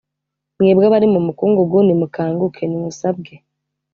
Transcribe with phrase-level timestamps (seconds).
[0.57, 3.33] Mwebwe abari mu mukungugu, nimukanguke, nimusabwe